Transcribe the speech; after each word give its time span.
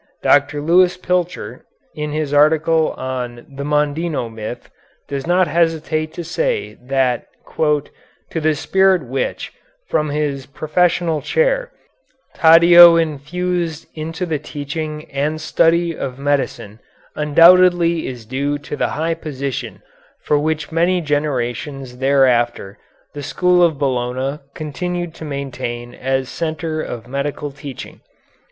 Dr. 0.23 0.61
Lewis 0.61 0.97
Pilcher, 0.97 1.63
in 1.93 2.11
his 2.11 2.33
article 2.33 2.93
on 2.97 3.45
"The 3.47 3.63
Mondino 3.63 4.29
Myth," 4.29 4.67
does 5.07 5.27
not 5.27 5.47
hesitate 5.47 6.11
to 6.15 6.23
say 6.23 6.75
that 6.81 7.27
"to 7.55 7.91
the 8.41 8.55
spirit 8.55 9.03
which, 9.05 9.53
from 9.87 10.09
his 10.09 10.47
professorial 10.47 11.21
chair, 11.21 11.69
Taddeo 12.33 12.95
infused 12.95 13.85
into 13.93 14.25
the 14.25 14.39
teaching 14.39 15.05
and 15.11 15.39
study 15.39 15.95
of 15.95 16.17
medicine 16.17 16.79
undoubtedly 17.15 18.07
is 18.07 18.25
due 18.25 18.57
the 18.57 18.87
high 18.97 19.13
position 19.13 19.83
which 20.27 20.65
for 20.65 20.73
many 20.73 21.01
generations 21.01 21.99
thereafter 21.99 22.79
the 23.13 23.21
school 23.21 23.61
of 23.61 23.77
Bologna 23.77 24.39
continued 24.55 25.13
to 25.13 25.25
maintain 25.25 25.93
as 25.93 26.23
a 26.23 26.25
centre 26.25 26.81
of 26.81 27.07
medical 27.07 27.51
teaching." 27.51 28.01